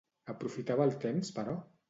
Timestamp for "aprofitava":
0.33-0.87